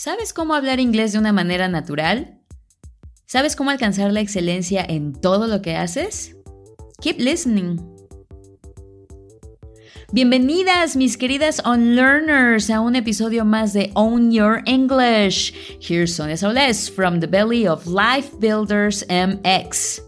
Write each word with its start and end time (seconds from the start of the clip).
¿Sabes 0.00 0.32
cómo 0.32 0.54
hablar 0.54 0.78
inglés 0.78 1.10
de 1.12 1.18
una 1.18 1.32
manera 1.32 1.66
natural? 1.66 2.38
¿Sabes 3.26 3.56
cómo 3.56 3.70
alcanzar 3.70 4.12
la 4.12 4.20
excelencia 4.20 4.86
en 4.88 5.12
todo 5.12 5.48
lo 5.48 5.60
que 5.60 5.74
haces? 5.74 6.36
Keep 7.00 7.18
listening. 7.18 7.80
Bienvenidas, 10.12 10.94
mis 10.94 11.16
queridas 11.16 11.60
Unlearners, 11.66 12.70
a 12.70 12.78
un 12.78 12.94
episodio 12.94 13.44
más 13.44 13.72
de 13.72 13.90
Own 13.94 14.30
Your 14.30 14.62
English. 14.66 15.52
Here's 15.80 16.14
Sonia 16.14 16.36
Saules 16.36 16.88
from 16.88 17.18
the 17.18 17.26
belly 17.26 17.66
of 17.66 17.84
Life 17.88 18.36
Builders 18.38 19.04
MX. 19.08 20.00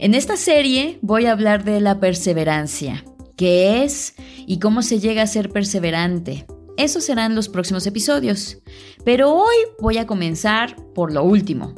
En 0.00 0.12
esta 0.12 0.36
serie 0.36 0.98
voy 1.00 1.24
a 1.24 1.32
hablar 1.32 1.64
de 1.64 1.80
la 1.80 1.98
perseverancia, 1.98 3.02
qué 3.38 3.84
es 3.84 4.16
y 4.46 4.58
cómo 4.58 4.82
se 4.82 5.00
llega 5.00 5.22
a 5.22 5.26
ser 5.26 5.48
perseverante. 5.48 6.44
Esos 6.76 7.04
serán 7.04 7.34
los 7.34 7.48
próximos 7.48 7.86
episodios. 7.86 8.58
Pero 9.04 9.32
hoy 9.32 9.56
voy 9.80 9.98
a 9.98 10.06
comenzar 10.06 10.76
por 10.94 11.12
lo 11.12 11.22
último. 11.22 11.74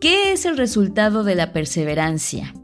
¿Qué 0.00 0.32
es 0.32 0.44
el 0.44 0.56
resultado 0.56 1.24
de 1.24 1.34
la 1.34 1.52
perseverancia? 1.52 2.54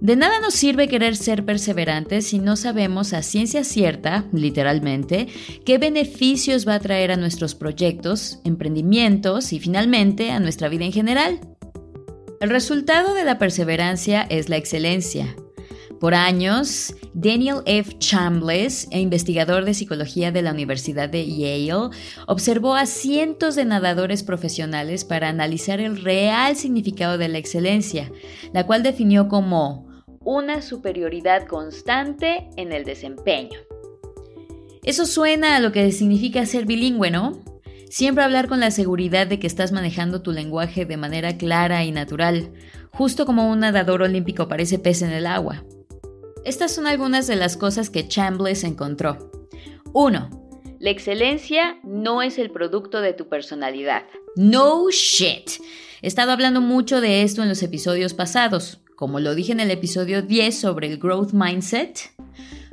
De 0.00 0.16
nada 0.16 0.40
nos 0.40 0.54
sirve 0.54 0.88
querer 0.88 1.14
ser 1.14 1.44
perseverantes 1.44 2.26
si 2.26 2.38
no 2.38 2.56
sabemos 2.56 3.12
a 3.12 3.22
ciencia 3.22 3.64
cierta, 3.64 4.24
literalmente, 4.32 5.28
qué 5.66 5.76
beneficios 5.76 6.66
va 6.66 6.76
a 6.76 6.80
traer 6.80 7.12
a 7.12 7.16
nuestros 7.16 7.54
proyectos, 7.54 8.40
emprendimientos 8.44 9.52
y 9.52 9.60
finalmente 9.60 10.30
a 10.30 10.40
nuestra 10.40 10.70
vida 10.70 10.86
en 10.86 10.92
general. 10.92 11.40
El 12.40 12.48
resultado 12.48 13.12
de 13.12 13.24
la 13.24 13.38
perseverancia 13.38 14.22
es 14.22 14.48
la 14.48 14.56
excelencia, 14.56 15.36
por 16.00 16.14
años, 16.14 16.94
Daniel 17.12 17.58
F. 17.66 17.98
Chambliss, 17.98 18.88
investigador 18.90 19.66
de 19.66 19.74
psicología 19.74 20.32
de 20.32 20.40
la 20.40 20.52
Universidad 20.52 21.10
de 21.10 21.26
Yale, 21.26 21.90
observó 22.26 22.74
a 22.74 22.86
cientos 22.86 23.54
de 23.54 23.66
nadadores 23.66 24.22
profesionales 24.22 25.04
para 25.04 25.28
analizar 25.28 25.78
el 25.78 26.02
real 26.02 26.56
significado 26.56 27.18
de 27.18 27.28
la 27.28 27.36
excelencia, 27.36 28.10
la 28.54 28.64
cual 28.64 28.82
definió 28.82 29.28
como 29.28 29.86
una 30.24 30.62
superioridad 30.62 31.46
constante 31.46 32.48
en 32.56 32.72
el 32.72 32.84
desempeño. 32.84 33.58
Eso 34.82 35.04
suena 35.04 35.56
a 35.56 35.60
lo 35.60 35.70
que 35.70 35.92
significa 35.92 36.46
ser 36.46 36.64
bilingüe, 36.64 37.10
¿no? 37.10 37.38
Siempre 37.90 38.24
hablar 38.24 38.48
con 38.48 38.60
la 38.60 38.70
seguridad 38.70 39.26
de 39.26 39.38
que 39.38 39.46
estás 39.46 39.70
manejando 39.70 40.22
tu 40.22 40.32
lenguaje 40.32 40.86
de 40.86 40.96
manera 40.96 41.36
clara 41.36 41.84
y 41.84 41.92
natural, 41.92 42.52
justo 42.90 43.26
como 43.26 43.50
un 43.50 43.60
nadador 43.60 44.00
olímpico 44.00 44.48
parece 44.48 44.78
pez 44.78 45.02
en 45.02 45.10
el 45.10 45.26
agua. 45.26 45.62
Estas 46.44 46.72
son 46.72 46.86
algunas 46.86 47.26
de 47.26 47.36
las 47.36 47.56
cosas 47.56 47.90
que 47.90 48.08
Chambliss 48.08 48.64
encontró. 48.64 49.30
1. 49.92 50.30
La 50.78 50.90
excelencia 50.90 51.78
no 51.84 52.22
es 52.22 52.38
el 52.38 52.50
producto 52.50 53.02
de 53.02 53.12
tu 53.12 53.28
personalidad. 53.28 54.04
No 54.36 54.88
shit. 54.90 55.50
He 56.00 56.06
estado 56.06 56.32
hablando 56.32 56.62
mucho 56.62 57.02
de 57.02 57.22
esto 57.22 57.42
en 57.42 57.50
los 57.50 57.62
episodios 57.62 58.14
pasados, 58.14 58.80
como 58.96 59.20
lo 59.20 59.34
dije 59.34 59.52
en 59.52 59.60
el 59.60 59.70
episodio 59.70 60.22
10 60.22 60.58
sobre 60.58 60.86
el 60.86 60.98
growth 60.98 61.32
mindset. 61.32 62.10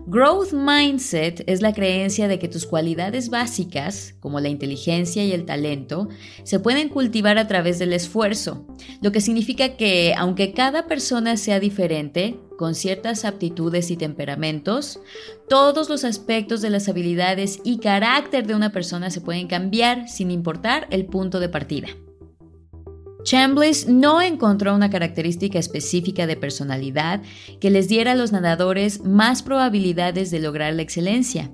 Growth 0.10 0.54
Mindset 0.54 1.44
es 1.48 1.62
la 1.62 1.73
creencia 1.73 2.30
de 2.30 2.40
que 2.40 2.48
tus 2.48 2.66
cualidades 2.66 3.30
básicas, 3.30 4.16
como 4.22 4.40
la 4.40 4.48
inteligencia 4.48 5.26
y 5.26 5.34
el 5.34 5.44
talento, 5.44 6.08
se 6.44 6.62
pueden 6.62 6.88
cultivar 6.88 7.38
a 7.38 7.48
través 7.50 7.78
del 7.78 7.92
esfuerzo, 7.92 8.66
lo 9.02 9.12
que 9.12 9.20
significa 9.20 9.76
que 9.76 10.14
aunque 10.18 10.54
cada 10.54 10.88
persona 10.88 11.36
sea 11.36 11.60
diferente, 11.60 12.40
con 12.58 12.76
ciertas 12.76 13.24
aptitudes 13.24 13.92
y 13.92 13.98
temperamentos, 13.98 15.00
todos 15.48 15.90
los 15.90 16.04
aspectos 16.04 16.62
de 16.62 16.70
las 16.70 16.90
habilidades 16.90 17.60
y 17.64 17.78
carácter 17.78 18.46
de 18.46 18.56
una 18.56 18.72
persona 18.72 19.10
se 19.10 19.22
pueden 19.22 19.48
cambiar 19.48 20.10
sin 20.10 20.32
importar 20.32 20.88
el 20.90 21.06
punto 21.06 21.40
de 21.40 21.50
partida. 21.50 21.88
Chambliss 23.28 23.89
no 23.89 24.22
encontró 24.22 24.73
una 24.73 24.89
característica 24.89 25.59
específica 25.59 26.28
de 26.28 26.38
personalidad 26.38 27.21
que 27.60 27.70
les 27.70 27.89
diera 27.89 28.14
a 28.14 28.15
los 28.15 28.32
nadadores 28.32 29.04
más 29.04 29.43
probabilidades 29.43 30.32
de 30.32 30.39
lograr 30.39 30.73
la 30.73 30.83
excelencia. 30.83 31.52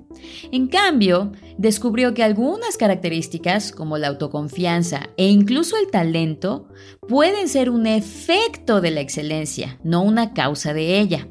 En 0.52 0.68
cambio, 0.68 1.32
descubrió 1.58 2.14
que 2.14 2.22
algunas 2.22 2.76
características, 2.76 3.72
como 3.72 3.98
la 3.98 4.06
autoconfianza 4.06 5.10
e 5.16 5.26
incluso 5.26 5.76
el 5.76 5.90
talento, 5.90 6.68
pueden 7.08 7.48
ser 7.48 7.70
un 7.70 7.88
efecto 7.88 8.80
de 8.80 8.92
la 8.92 9.00
excelencia, 9.00 9.80
no 9.82 10.04
una 10.04 10.32
causa 10.32 10.74
de 10.74 11.00
ella. 11.00 11.26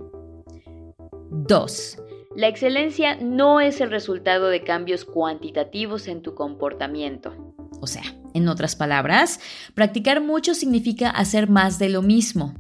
2. 1.32 1.98
La 2.36 2.50
excelencia 2.50 3.16
no 3.16 3.62
es 3.62 3.80
el 3.80 3.90
resultado 3.90 4.50
de 4.50 4.62
cambios 4.62 5.06
cuantitativos 5.06 6.10
en 6.10 6.22
tu 6.22 6.36
comportamiento. 6.36 7.56
O 7.80 7.88
sea, 7.88 8.04
en 8.34 8.48
otras 8.48 8.76
palabras, 8.76 9.40
practicar 9.74 10.22
mucho 10.22 10.54
significa 10.54 11.10
hacer 11.10 11.50
más 11.50 11.80
de 11.80 11.90
lo 11.90 12.02
mismo. 12.02 12.54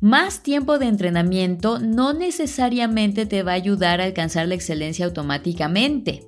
Más 0.00 0.42
tiempo 0.42 0.78
de 0.78 0.86
entrenamiento 0.86 1.78
no 1.78 2.12
necesariamente 2.12 3.26
te 3.26 3.42
va 3.42 3.52
a 3.52 3.56
ayudar 3.56 4.00
a 4.00 4.04
alcanzar 4.04 4.48
la 4.48 4.54
excelencia 4.54 5.04
automáticamente. 5.04 6.22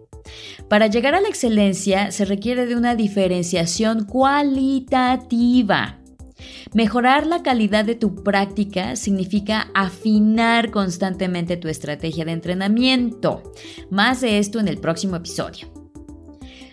Para 0.68 0.86
llegar 0.88 1.14
a 1.14 1.20
la 1.20 1.28
excelencia 1.28 2.10
se 2.10 2.24
requiere 2.24 2.66
de 2.66 2.76
una 2.76 2.94
diferenciación 2.94 4.04
cualitativa. 4.04 5.98
Mejorar 6.72 7.26
la 7.26 7.42
calidad 7.42 7.84
de 7.84 7.94
tu 7.94 8.22
práctica 8.22 8.94
significa 8.96 9.68
afinar 9.74 10.70
constantemente 10.70 11.56
tu 11.56 11.68
estrategia 11.68 12.24
de 12.24 12.32
entrenamiento. 12.32 13.42
Más 13.90 14.20
de 14.20 14.38
esto 14.38 14.60
en 14.60 14.68
el 14.68 14.78
próximo 14.78 15.16
episodio. 15.16 15.77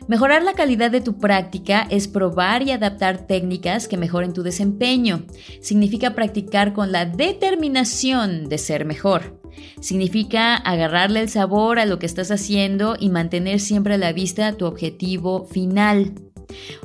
Mejorar 0.07 0.43
la 0.43 0.53
calidad 0.53 0.91
de 0.91 1.01
tu 1.01 1.17
práctica 1.17 1.87
es 1.89 2.07
probar 2.07 2.61
y 2.61 2.71
adaptar 2.71 3.25
técnicas 3.25 3.87
que 3.87 3.97
mejoren 3.97 4.33
tu 4.33 4.43
desempeño. 4.43 5.25
Significa 5.61 6.13
practicar 6.13 6.73
con 6.73 6.91
la 6.91 7.05
determinación 7.05 8.47
de 8.47 8.59
ser 8.59 8.85
mejor. 8.85 9.41
Significa 9.81 10.55
agarrarle 10.55 11.21
el 11.21 11.29
sabor 11.29 11.79
a 11.79 11.85
lo 11.85 11.97
que 11.97 12.05
estás 12.05 12.29
haciendo 12.29 12.95
y 12.99 13.09
mantener 13.09 13.59
siempre 13.59 13.95
a 13.95 13.97
la 13.97 14.13
vista 14.13 14.53
tu 14.53 14.65
objetivo 14.65 15.45
final. 15.45 16.13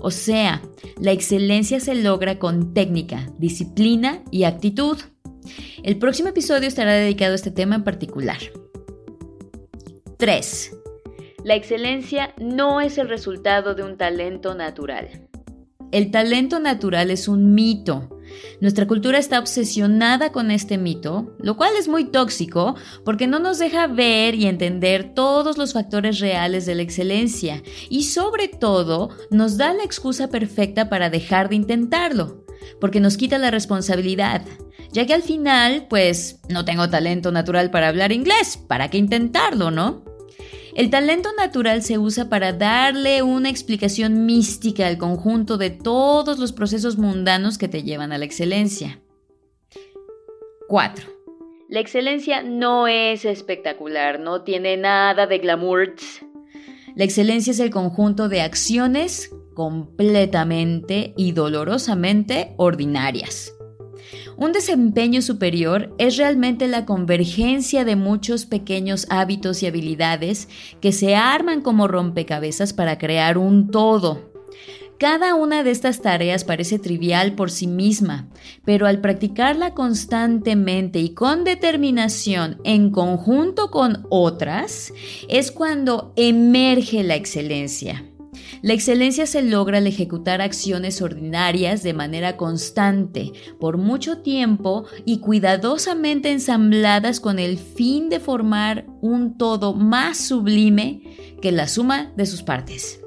O 0.00 0.10
sea, 0.10 0.62
la 0.98 1.12
excelencia 1.12 1.78
se 1.78 1.94
logra 1.94 2.38
con 2.38 2.72
técnica, 2.72 3.26
disciplina 3.38 4.22
y 4.30 4.44
actitud. 4.44 4.98
El 5.82 5.98
próximo 5.98 6.30
episodio 6.30 6.68
estará 6.68 6.92
dedicado 6.92 7.32
a 7.32 7.36
este 7.36 7.50
tema 7.50 7.74
en 7.74 7.84
particular. 7.84 8.38
3. 10.16 10.79
La 11.44 11.54
excelencia 11.54 12.34
no 12.38 12.82
es 12.82 12.98
el 12.98 13.08
resultado 13.08 13.74
de 13.74 13.82
un 13.82 13.96
talento 13.96 14.54
natural. 14.54 15.08
El 15.90 16.10
talento 16.10 16.60
natural 16.60 17.10
es 17.10 17.28
un 17.28 17.54
mito. 17.54 18.20
Nuestra 18.60 18.86
cultura 18.86 19.18
está 19.18 19.40
obsesionada 19.40 20.32
con 20.32 20.50
este 20.50 20.76
mito, 20.76 21.34
lo 21.40 21.56
cual 21.56 21.72
es 21.78 21.88
muy 21.88 22.04
tóxico 22.04 22.76
porque 23.04 23.26
no 23.26 23.38
nos 23.38 23.58
deja 23.58 23.86
ver 23.86 24.34
y 24.34 24.46
entender 24.46 25.14
todos 25.14 25.56
los 25.56 25.72
factores 25.72 26.20
reales 26.20 26.66
de 26.66 26.74
la 26.74 26.82
excelencia 26.82 27.62
y 27.88 28.04
sobre 28.04 28.46
todo 28.46 29.08
nos 29.30 29.56
da 29.56 29.72
la 29.72 29.82
excusa 29.82 30.28
perfecta 30.28 30.90
para 30.90 31.10
dejar 31.10 31.48
de 31.48 31.56
intentarlo, 31.56 32.44
porque 32.80 33.00
nos 33.00 33.16
quita 33.16 33.38
la 33.38 33.50
responsabilidad, 33.50 34.44
ya 34.92 35.06
que 35.06 35.14
al 35.14 35.22
final, 35.22 35.86
pues, 35.88 36.40
no 36.48 36.64
tengo 36.64 36.88
talento 36.88 37.32
natural 37.32 37.70
para 37.70 37.88
hablar 37.88 38.12
inglés, 38.12 38.58
¿para 38.68 38.90
qué 38.90 38.98
intentarlo, 38.98 39.70
no? 39.70 40.09
El 40.74 40.90
talento 40.90 41.30
natural 41.36 41.82
se 41.82 41.98
usa 41.98 42.28
para 42.28 42.52
darle 42.52 43.22
una 43.22 43.48
explicación 43.48 44.24
mística 44.26 44.86
al 44.86 44.98
conjunto 44.98 45.58
de 45.58 45.70
todos 45.70 46.38
los 46.38 46.52
procesos 46.52 46.96
mundanos 46.96 47.58
que 47.58 47.68
te 47.68 47.82
llevan 47.82 48.12
a 48.12 48.18
la 48.18 48.24
excelencia. 48.24 49.00
4. 50.68 51.06
La 51.68 51.80
excelencia 51.80 52.42
no 52.42 52.86
es 52.86 53.24
espectacular, 53.24 54.20
no 54.20 54.42
tiene 54.42 54.76
nada 54.76 55.26
de 55.26 55.38
glamour. 55.38 55.94
La 56.94 57.04
excelencia 57.04 57.52
es 57.52 57.60
el 57.60 57.70
conjunto 57.70 58.28
de 58.28 58.40
acciones 58.40 59.34
completamente 59.54 61.14
y 61.16 61.32
dolorosamente 61.32 62.54
ordinarias. 62.56 63.54
Un 64.40 64.52
desempeño 64.52 65.20
superior 65.20 65.94
es 65.98 66.16
realmente 66.16 66.66
la 66.66 66.86
convergencia 66.86 67.84
de 67.84 67.94
muchos 67.94 68.46
pequeños 68.46 69.06
hábitos 69.10 69.62
y 69.62 69.66
habilidades 69.66 70.48
que 70.80 70.92
se 70.92 71.14
arman 71.14 71.60
como 71.60 71.88
rompecabezas 71.88 72.72
para 72.72 72.96
crear 72.96 73.36
un 73.36 73.70
todo. 73.70 74.32
Cada 74.98 75.34
una 75.34 75.62
de 75.62 75.70
estas 75.70 76.00
tareas 76.00 76.44
parece 76.44 76.78
trivial 76.78 77.34
por 77.34 77.50
sí 77.50 77.66
misma, 77.66 78.30
pero 78.64 78.86
al 78.86 79.02
practicarla 79.02 79.74
constantemente 79.74 81.00
y 81.00 81.12
con 81.12 81.44
determinación 81.44 82.62
en 82.64 82.90
conjunto 82.92 83.70
con 83.70 84.06
otras, 84.08 84.94
es 85.28 85.52
cuando 85.52 86.14
emerge 86.16 87.02
la 87.02 87.14
excelencia. 87.14 88.09
La 88.62 88.74
excelencia 88.74 89.26
se 89.26 89.42
logra 89.42 89.78
al 89.78 89.86
ejecutar 89.86 90.40
acciones 90.40 91.00
ordinarias 91.02 91.82
de 91.82 91.94
manera 91.94 92.36
constante, 92.36 93.32
por 93.58 93.78
mucho 93.78 94.18
tiempo 94.18 94.84
y 95.04 95.18
cuidadosamente 95.20 96.30
ensambladas 96.30 97.20
con 97.20 97.38
el 97.38 97.58
fin 97.58 98.08
de 98.08 98.20
formar 98.20 98.86
un 99.00 99.38
todo 99.38 99.74
más 99.74 100.18
sublime 100.18 101.02
que 101.40 101.52
la 101.52 101.68
suma 101.68 102.12
de 102.16 102.26
sus 102.26 102.42
partes. 102.42 103.00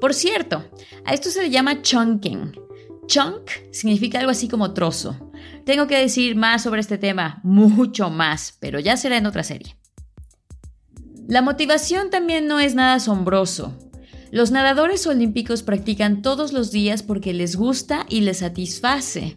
Por 0.00 0.12
cierto, 0.12 0.64
a 1.04 1.14
esto 1.14 1.30
se 1.30 1.42
le 1.42 1.50
llama 1.50 1.82
chunking. 1.82 2.52
Chunk 3.06 3.50
significa 3.70 4.18
algo 4.18 4.30
así 4.30 4.48
como 4.48 4.72
trozo. 4.72 5.30
Tengo 5.64 5.86
que 5.86 5.98
decir 5.98 6.36
más 6.36 6.62
sobre 6.62 6.80
este 6.80 6.98
tema, 6.98 7.40
mucho 7.42 8.10
más, 8.10 8.56
pero 8.60 8.78
ya 8.80 8.96
será 8.96 9.16
en 9.16 9.26
otra 9.26 9.42
serie. 9.42 9.76
La 11.26 11.40
motivación 11.40 12.10
también 12.10 12.46
no 12.46 12.60
es 12.60 12.74
nada 12.74 12.94
asombroso. 12.94 13.78
Los 14.34 14.50
nadadores 14.50 15.06
olímpicos 15.06 15.62
practican 15.62 16.20
todos 16.20 16.52
los 16.52 16.72
días 16.72 17.04
porque 17.04 17.32
les 17.32 17.54
gusta 17.54 18.04
y 18.08 18.22
les 18.22 18.38
satisface. 18.38 19.36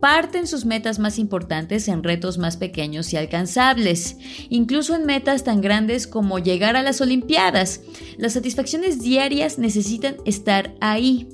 Parten 0.00 0.46
sus 0.46 0.64
metas 0.64 0.98
más 0.98 1.18
importantes 1.18 1.88
en 1.88 2.02
retos 2.02 2.38
más 2.38 2.56
pequeños 2.56 3.12
y 3.12 3.18
alcanzables, 3.18 4.16
incluso 4.48 4.94
en 4.94 5.04
metas 5.04 5.44
tan 5.44 5.60
grandes 5.60 6.06
como 6.06 6.38
llegar 6.38 6.74
a 6.74 6.82
las 6.82 7.02
Olimpiadas. 7.02 7.82
Las 8.16 8.32
satisfacciones 8.32 9.02
diarias 9.02 9.58
necesitan 9.58 10.16
estar 10.24 10.74
ahí. 10.80 11.28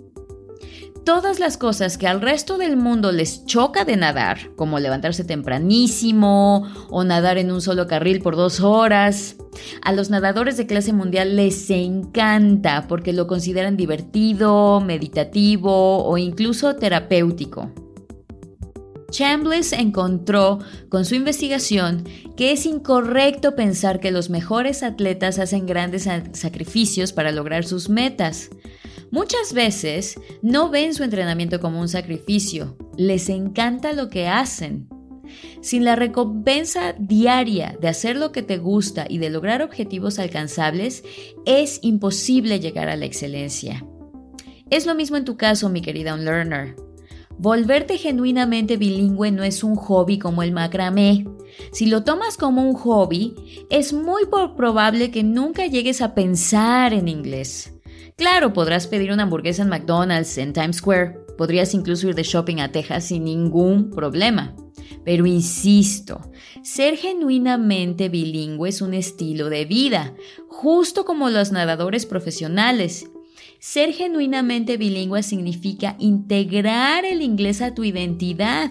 Todas 1.05 1.41
las 1.41 1.57
cosas 1.57 1.97
que 1.97 2.07
al 2.07 2.21
resto 2.21 2.59
del 2.59 2.77
mundo 2.77 3.11
les 3.11 3.47
choca 3.47 3.85
de 3.85 3.97
nadar, 3.97 4.55
como 4.55 4.79
levantarse 4.79 5.25
tempranísimo 5.25 6.69
o 6.91 7.05
nadar 7.05 7.39
en 7.39 7.51
un 7.51 7.63
solo 7.63 7.87
carril 7.87 8.21
por 8.21 8.37
dos 8.37 8.61
horas, 8.61 9.37
a 9.83 9.93
los 9.93 10.11
nadadores 10.11 10.57
de 10.57 10.67
clase 10.67 10.93
mundial 10.93 11.37
les 11.37 11.71
encanta 11.71 12.87
porque 12.87 13.13
lo 13.13 13.27
consideran 13.27 13.77
divertido, 13.77 14.81
meditativo 14.81 16.05
o 16.05 16.19
incluso 16.19 16.77
terapéutico. 16.77 17.73
Chambliss 19.11 19.73
encontró 19.73 20.61
con 20.89 21.05
su 21.05 21.15
investigación 21.15 22.05
que 22.37 22.53
es 22.53 22.65
incorrecto 22.65 23.57
pensar 23.57 24.01
que 24.01 24.13
los 24.13 24.31
mejores 24.31 24.83
atletas 24.83 25.39
hacen 25.39 25.67
grandes 25.67 26.09
sacrificios 26.33 27.13
para 27.13 27.33
lograr 27.33 27.65
sus 27.65 27.89
metas. 27.89 28.51
Muchas 29.11 29.53
veces 29.53 30.21
no 30.41 30.71
ven 30.71 30.95
su 30.95 31.03
entrenamiento 31.03 31.59
como 31.61 31.81
un 31.81 31.89
sacrificio, 31.89 32.77
les 32.97 33.29
encanta 33.29 33.93
lo 33.93 34.09
que 34.09 34.29
hacen. 34.29 34.89
Sin 35.61 35.85
la 35.85 35.97
recompensa 35.97 36.95
diaria 36.99 37.77
de 37.81 37.89
hacer 37.89 38.17
lo 38.17 38.31
que 38.31 38.43
te 38.43 38.59
gusta 38.59 39.07
y 39.09 39.19
de 39.19 39.31
lograr 39.31 39.63
objetivos 39.63 40.19
alcanzables, 40.19 41.03
es 41.45 41.81
imposible 41.83 42.61
llegar 42.61 42.89
a 42.89 42.97
la 42.97 43.05
excelencia. 43.05 43.85
Es 44.71 44.87
lo 44.87 44.95
mismo 44.95 45.17
en 45.17 45.25
tu 45.25 45.37
caso, 45.37 45.69
mi 45.69 45.83
querida 45.83 46.15
Unlearner. 46.15 46.77
Volverte 47.37 47.97
genuinamente 47.97 48.77
bilingüe 48.77 49.33
no 49.33 49.43
es 49.43 49.65
un 49.65 49.75
hobby 49.75 50.19
como 50.19 50.43
el 50.43 50.53
macramé. 50.53 51.27
Si 51.73 51.87
lo 51.87 52.05
tomas 52.05 52.37
como 52.37 52.63
un 52.63 52.75
hobby, 52.75 53.35
es 53.71 53.93
muy 53.93 54.23
probable 54.57 55.11
que 55.11 55.25
nunca 55.25 55.67
llegues 55.67 56.01
a 56.03 56.15
pensar 56.15 56.93
en 56.93 57.09
inglés. 57.09 57.80
Claro, 58.21 58.53
podrás 58.53 58.87
pedir 58.87 59.13
una 59.13 59.23
hamburguesa 59.23 59.63
en 59.63 59.71
McDonald's 59.71 60.37
en 60.37 60.53
Times 60.53 60.77
Square, 60.77 61.21
podrías 61.39 61.73
incluso 61.73 62.07
ir 62.07 62.15
de 62.15 62.23
shopping 62.23 62.59
a 62.59 62.71
Texas 62.71 63.05
sin 63.05 63.25
ningún 63.25 63.89
problema. 63.89 64.55
Pero 65.07 65.25
insisto, 65.25 66.31
ser 66.63 66.99
genuinamente 66.99 68.11
bilingüe 68.11 68.69
es 68.69 68.83
un 68.83 68.93
estilo 68.93 69.49
de 69.49 69.65
vida, 69.65 70.15
justo 70.49 71.07
como 71.07 71.31
los 71.31 71.51
nadadores 71.51 72.05
profesionales. 72.05 73.07
Ser 73.59 73.95
genuinamente 73.95 74.77
bilingüe 74.77 75.23
significa 75.23 75.97
integrar 75.99 77.07
el 77.07 77.23
inglés 77.23 77.63
a 77.63 77.73
tu 77.73 77.85
identidad. 77.85 78.71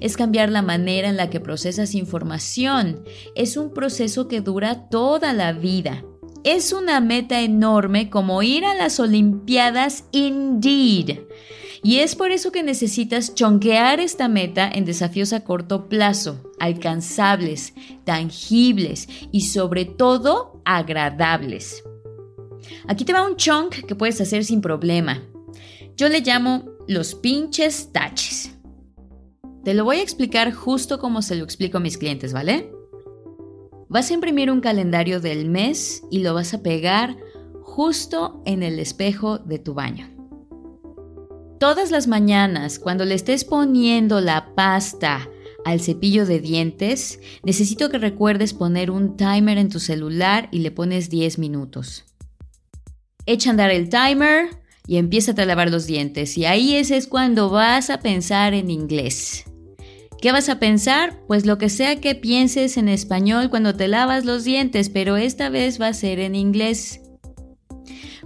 Es 0.00 0.16
cambiar 0.16 0.48
la 0.48 0.62
manera 0.62 1.10
en 1.10 1.18
la 1.18 1.28
que 1.28 1.40
procesas 1.40 1.94
información. 1.94 3.04
Es 3.34 3.58
un 3.58 3.74
proceso 3.74 4.28
que 4.28 4.40
dura 4.40 4.88
toda 4.88 5.34
la 5.34 5.52
vida. 5.52 6.06
Es 6.44 6.72
una 6.72 7.00
meta 7.00 7.40
enorme 7.40 8.10
como 8.10 8.42
ir 8.42 8.64
a 8.64 8.74
las 8.74 9.00
Olimpiadas 9.00 10.04
indeed. 10.12 11.20
Y 11.82 11.98
es 11.98 12.16
por 12.16 12.32
eso 12.32 12.52
que 12.52 12.62
necesitas 12.62 13.34
chonquear 13.34 14.00
esta 14.00 14.28
meta 14.28 14.70
en 14.72 14.84
desafíos 14.84 15.32
a 15.32 15.44
corto 15.44 15.88
plazo, 15.88 16.52
alcanzables, 16.58 17.74
tangibles 18.04 19.08
y 19.30 19.42
sobre 19.42 19.84
todo 19.84 20.60
agradables. 20.64 21.84
Aquí 22.86 23.04
te 23.04 23.12
va 23.12 23.26
un 23.26 23.36
chunk 23.36 23.86
que 23.86 23.94
puedes 23.94 24.20
hacer 24.20 24.44
sin 24.44 24.60
problema. 24.60 25.22
Yo 25.96 26.08
le 26.08 26.20
llamo 26.20 26.64
los 26.86 27.14
pinches 27.14 27.92
taches. 27.92 28.54
Te 29.64 29.74
lo 29.74 29.84
voy 29.84 29.98
a 29.98 30.02
explicar 30.02 30.52
justo 30.52 30.98
como 30.98 31.22
se 31.22 31.36
lo 31.36 31.44
explico 31.44 31.78
a 31.78 31.80
mis 31.80 31.98
clientes, 31.98 32.32
¿vale? 32.32 32.72
Vas 33.88 34.10
a 34.10 34.14
imprimir 34.14 34.50
un 34.50 34.60
calendario 34.60 35.18
del 35.18 35.48
mes 35.48 36.02
y 36.10 36.18
lo 36.18 36.34
vas 36.34 36.52
a 36.52 36.62
pegar 36.62 37.16
justo 37.62 38.42
en 38.44 38.62
el 38.62 38.78
espejo 38.78 39.38
de 39.38 39.58
tu 39.58 39.72
baño. 39.72 40.10
Todas 41.58 41.90
las 41.90 42.06
mañanas, 42.06 42.78
cuando 42.78 43.04
le 43.04 43.14
estés 43.14 43.44
poniendo 43.44 44.20
la 44.20 44.54
pasta 44.54 45.28
al 45.64 45.80
cepillo 45.80 46.26
de 46.26 46.38
dientes, 46.38 47.18
necesito 47.42 47.88
que 47.88 47.98
recuerdes 47.98 48.52
poner 48.52 48.90
un 48.90 49.16
timer 49.16 49.58
en 49.58 49.70
tu 49.70 49.80
celular 49.80 50.48
y 50.52 50.58
le 50.58 50.70
pones 50.70 51.08
10 51.08 51.38
minutos. 51.38 52.04
Echa 53.26 53.50
a 53.50 53.52
andar 53.52 53.70
el 53.70 53.88
timer 53.88 54.50
y 54.86 54.98
empieza 54.98 55.32
a 55.32 55.44
lavar 55.44 55.70
los 55.70 55.86
dientes. 55.86 56.36
Y 56.38 56.44
ahí 56.44 56.76
ese 56.76 56.96
es 56.96 57.06
cuando 57.06 57.50
vas 57.50 57.90
a 57.90 58.00
pensar 58.00 58.54
en 58.54 58.70
inglés. 58.70 59.44
¿Qué 60.20 60.32
vas 60.32 60.48
a 60.48 60.58
pensar? 60.58 61.16
Pues 61.28 61.46
lo 61.46 61.58
que 61.58 61.68
sea 61.68 62.00
que 62.00 62.16
pienses 62.16 62.76
en 62.76 62.88
español 62.88 63.50
cuando 63.50 63.76
te 63.76 63.86
lavas 63.86 64.24
los 64.24 64.42
dientes, 64.42 64.90
pero 64.90 65.16
esta 65.16 65.48
vez 65.48 65.80
va 65.80 65.86
a 65.86 65.94
ser 65.94 66.18
en 66.18 66.34
inglés. 66.34 67.00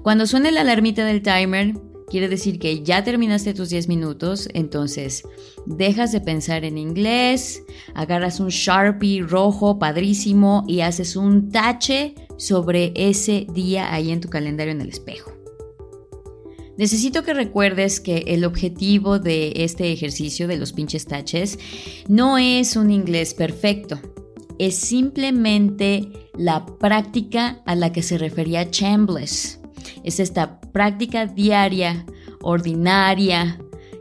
Cuando 0.02 0.26
suene 0.26 0.52
la 0.52 0.62
alarmita 0.62 1.04
del 1.04 1.20
timer, 1.20 1.74
quiere 2.08 2.28
decir 2.28 2.58
que 2.58 2.82
ya 2.82 3.04
terminaste 3.04 3.52
tus 3.52 3.68
10 3.68 3.88
minutos, 3.88 4.48
entonces 4.54 5.22
dejas 5.66 6.12
de 6.12 6.22
pensar 6.22 6.64
en 6.64 6.78
inglés, 6.78 7.62
agarras 7.94 8.40
un 8.40 8.48
Sharpie 8.48 9.20
rojo 9.20 9.78
padrísimo 9.78 10.64
y 10.66 10.80
haces 10.80 11.14
un 11.14 11.50
tache 11.50 12.14
sobre 12.38 12.94
ese 12.96 13.46
día 13.52 13.92
ahí 13.92 14.12
en 14.12 14.22
tu 14.22 14.30
calendario 14.30 14.72
en 14.72 14.80
el 14.80 14.88
espejo. 14.88 15.41
Necesito 16.76 17.22
que 17.22 17.34
recuerdes 17.34 18.00
que 18.00 18.24
el 18.28 18.44
objetivo 18.44 19.18
de 19.18 19.52
este 19.56 19.92
ejercicio 19.92 20.48
de 20.48 20.56
los 20.56 20.72
pinches 20.72 21.06
taches 21.06 21.58
no 22.08 22.38
es 22.38 22.76
un 22.76 22.90
inglés 22.90 23.34
perfecto, 23.34 24.00
es 24.58 24.76
simplemente 24.76 26.08
la 26.36 26.64
práctica 26.64 27.62
a 27.66 27.74
la 27.74 27.92
que 27.92 28.02
se 28.02 28.16
refería 28.16 28.70
Chambliss. 28.70 29.60
Es 30.04 30.20
esta 30.20 30.60
práctica 30.60 31.26
diaria, 31.26 32.06
ordinaria, 32.40 33.58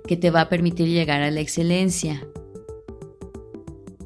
que 0.08 0.18
te 0.18 0.30
va 0.30 0.42
a 0.42 0.50
permitir 0.50 0.88
llegar 0.88 1.22
a 1.22 1.32
la 1.32 1.40
excelencia. 1.40 2.26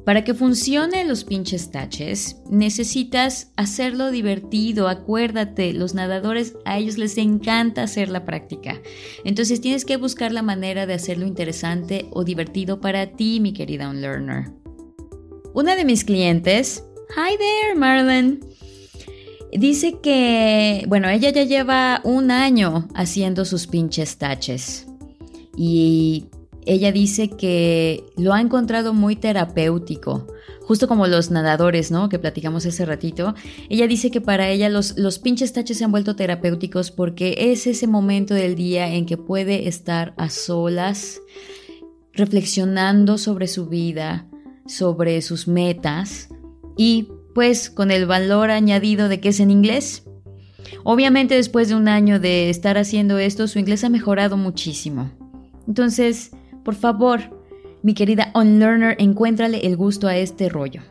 Para 0.06 0.22
que 0.22 0.34
funcione 0.34 1.04
los 1.04 1.24
pinches 1.24 1.72
taches, 1.72 2.36
necesitas 2.48 3.50
hacerlo 3.56 4.12
divertido. 4.12 4.86
Acuérdate, 4.86 5.72
los 5.72 5.94
nadadores 5.94 6.54
a 6.64 6.78
ellos 6.78 6.96
les 6.96 7.18
encanta 7.18 7.82
hacer 7.82 8.08
la 8.08 8.24
práctica. 8.24 8.80
Entonces 9.24 9.60
tienes 9.60 9.84
que 9.84 9.96
buscar 9.96 10.30
la 10.30 10.42
manera 10.42 10.86
de 10.86 10.94
hacerlo 10.94 11.26
interesante 11.26 12.06
o 12.12 12.22
divertido 12.22 12.80
para 12.80 13.14
ti, 13.16 13.40
mi 13.40 13.52
querida 13.52 13.90
unlearner. 13.90 14.52
Una 15.54 15.74
de 15.74 15.84
mis 15.84 16.04
clientes, 16.04 16.84
hi 17.10 17.36
there, 17.36 17.74
Marlon, 17.74 18.38
dice 19.50 19.98
que, 20.00 20.84
bueno, 20.86 21.08
ella 21.08 21.30
ya 21.30 21.42
lleva 21.42 22.00
un 22.04 22.30
año 22.30 22.86
haciendo 22.94 23.44
sus 23.44 23.66
pinches 23.66 24.18
taches. 24.18 24.86
Y 25.56 26.26
ella 26.66 26.90
dice 26.90 27.30
que 27.30 28.04
lo 28.16 28.34
ha 28.34 28.40
encontrado 28.40 28.92
muy 28.92 29.14
terapéutico, 29.14 30.26
justo 30.62 30.88
como 30.88 31.06
los 31.06 31.30
nadadores, 31.30 31.92
¿no? 31.92 32.08
Que 32.08 32.18
platicamos 32.18 32.66
ese 32.66 32.84
ratito. 32.84 33.34
Ella 33.68 33.86
dice 33.86 34.10
que 34.10 34.20
para 34.20 34.48
ella 34.50 34.68
los, 34.68 34.98
los 34.98 35.20
pinches 35.20 35.52
taches 35.52 35.78
se 35.78 35.84
han 35.84 35.92
vuelto 35.92 36.16
terapéuticos 36.16 36.90
porque 36.90 37.52
es 37.52 37.68
ese 37.68 37.86
momento 37.86 38.34
del 38.34 38.56
día 38.56 38.92
en 38.92 39.06
que 39.06 39.16
puede 39.16 39.68
estar 39.68 40.12
a 40.16 40.28
solas, 40.28 41.20
reflexionando 42.12 43.16
sobre 43.16 43.46
su 43.46 43.66
vida, 43.68 44.28
sobre 44.66 45.22
sus 45.22 45.46
metas 45.46 46.28
y 46.76 47.08
pues 47.32 47.70
con 47.70 47.90
el 47.92 48.06
valor 48.06 48.50
añadido 48.50 49.08
de 49.08 49.20
que 49.20 49.28
es 49.28 49.38
en 49.38 49.50
inglés. 49.50 50.04
Obviamente 50.82 51.36
después 51.36 51.68
de 51.68 51.76
un 51.76 51.86
año 51.86 52.18
de 52.18 52.50
estar 52.50 52.76
haciendo 52.76 53.18
esto, 53.18 53.46
su 53.46 53.58
inglés 53.58 53.84
ha 53.84 53.88
mejorado 53.88 54.36
muchísimo. 54.36 55.12
Entonces, 55.68 56.32
por 56.66 56.74
favor, 56.74 57.20
mi 57.82 57.94
querida 57.94 58.32
Unlearner, 58.34 58.96
encuéntrale 58.98 59.64
el 59.68 59.76
gusto 59.76 60.08
a 60.08 60.16
este 60.16 60.48
rollo. 60.48 60.82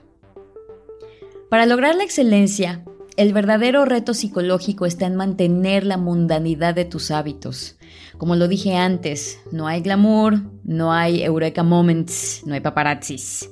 Para 1.49 1.65
lograr 1.65 1.95
la 1.95 2.05
excelencia, 2.05 2.85
el 3.17 3.33
verdadero 3.33 3.83
reto 3.83 4.13
psicológico 4.13 4.85
está 4.85 5.05
en 5.05 5.17
mantener 5.17 5.85
la 5.85 5.97
mundanidad 5.97 6.75
de 6.75 6.85
tus 6.85 7.11
hábitos. 7.11 7.77
Como 8.17 8.37
lo 8.37 8.47
dije 8.47 8.77
antes, 8.77 9.37
no 9.51 9.67
hay 9.67 9.81
glamour, 9.81 10.43
no 10.63 10.93
hay 10.93 11.23
eureka 11.23 11.61
moments, 11.61 12.43
no 12.45 12.53
hay 12.53 12.61
paparazzis. 12.61 13.51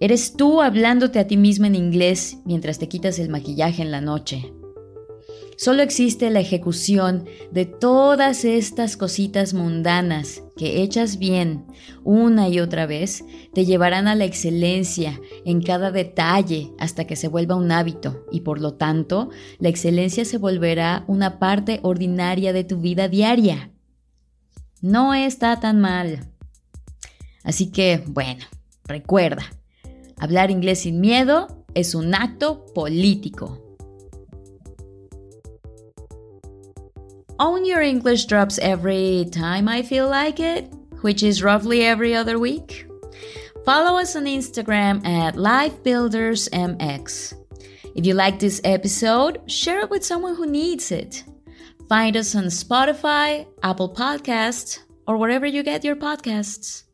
Eres 0.00 0.36
tú 0.38 0.62
hablándote 0.62 1.18
a 1.18 1.26
ti 1.26 1.36
misma 1.36 1.66
en 1.66 1.74
inglés 1.74 2.38
mientras 2.46 2.78
te 2.78 2.88
quitas 2.88 3.18
el 3.18 3.28
maquillaje 3.28 3.82
en 3.82 3.90
la 3.90 4.00
noche. 4.00 4.54
Solo 5.56 5.82
existe 5.82 6.28
la 6.28 6.40
ejecución 6.40 7.24
de 7.50 7.64
todas 7.64 8.44
estas 8.44 8.98
cositas 8.98 9.54
mundanas 9.54 10.42
que 10.54 10.82
hechas 10.82 11.18
bien 11.18 11.64
una 12.04 12.50
y 12.50 12.60
otra 12.60 12.84
vez 12.84 13.24
te 13.54 13.64
llevarán 13.64 14.06
a 14.06 14.14
la 14.14 14.26
excelencia 14.26 15.18
en 15.46 15.62
cada 15.62 15.90
detalle 15.90 16.72
hasta 16.78 17.06
que 17.06 17.16
se 17.16 17.28
vuelva 17.28 17.56
un 17.56 17.72
hábito 17.72 18.26
y 18.30 18.40
por 18.40 18.60
lo 18.60 18.74
tanto 18.74 19.30
la 19.58 19.70
excelencia 19.70 20.26
se 20.26 20.36
volverá 20.36 21.04
una 21.06 21.38
parte 21.38 21.80
ordinaria 21.82 22.52
de 22.52 22.64
tu 22.64 22.78
vida 22.78 23.08
diaria. 23.08 23.70
No 24.82 25.14
está 25.14 25.58
tan 25.58 25.80
mal. 25.80 26.28
Así 27.42 27.70
que, 27.70 28.02
bueno, 28.06 28.44
recuerda, 28.84 29.44
hablar 30.18 30.50
inglés 30.50 30.80
sin 30.80 31.00
miedo 31.00 31.64
es 31.74 31.94
un 31.94 32.14
acto 32.14 32.66
político. 32.74 33.65
Own 37.38 37.66
Your 37.66 37.82
English 37.82 38.24
drops 38.24 38.58
every 38.58 39.26
time 39.30 39.68
I 39.68 39.82
feel 39.82 40.08
like 40.08 40.40
it, 40.40 40.72
which 41.02 41.22
is 41.22 41.42
roughly 41.42 41.84
every 41.84 42.14
other 42.14 42.38
week. 42.38 42.86
Follow 43.66 43.98
us 43.98 44.16
on 44.16 44.24
Instagram 44.24 45.06
at 45.06 45.34
LifeBuildersMX. 45.34 47.34
If 47.94 48.06
you 48.06 48.14
like 48.14 48.38
this 48.38 48.60
episode, 48.64 49.50
share 49.50 49.80
it 49.80 49.90
with 49.90 50.04
someone 50.04 50.34
who 50.34 50.46
needs 50.46 50.90
it. 50.90 51.24
Find 51.88 52.16
us 52.16 52.34
on 52.34 52.44
Spotify, 52.44 53.46
Apple 53.62 53.92
Podcasts, 53.92 54.78
or 55.06 55.18
wherever 55.18 55.44
you 55.44 55.62
get 55.62 55.84
your 55.84 55.96
podcasts. 55.96 56.84